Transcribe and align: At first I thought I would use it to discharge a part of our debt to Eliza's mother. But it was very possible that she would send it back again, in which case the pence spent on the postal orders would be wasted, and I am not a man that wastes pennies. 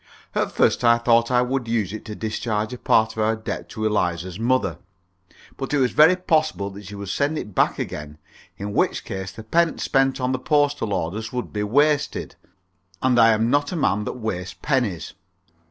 At 0.33 0.51
first 0.51 0.83
I 0.83 0.97
thought 0.97 1.29
I 1.29 1.43
would 1.43 1.67
use 1.67 1.93
it 1.93 2.05
to 2.05 2.15
discharge 2.15 2.73
a 2.73 2.79
part 2.79 3.11
of 3.15 3.21
our 3.21 3.35
debt 3.35 3.69
to 3.69 3.85
Eliza's 3.85 4.39
mother. 4.39 4.79
But 5.57 5.75
it 5.75 5.77
was 5.77 5.91
very 5.91 6.15
possible 6.15 6.71
that 6.71 6.87
she 6.87 6.95
would 6.95 7.09
send 7.09 7.37
it 7.37 7.53
back 7.53 7.77
again, 7.77 8.17
in 8.57 8.73
which 8.73 9.05
case 9.05 9.31
the 9.31 9.43
pence 9.43 9.83
spent 9.83 10.19
on 10.19 10.31
the 10.31 10.39
postal 10.39 10.91
orders 10.91 11.31
would 11.31 11.53
be 11.53 11.61
wasted, 11.61 12.35
and 13.03 13.19
I 13.19 13.29
am 13.29 13.51
not 13.51 13.71
a 13.71 13.75
man 13.75 14.05
that 14.05 14.17
wastes 14.17 14.55
pennies. 14.59 15.13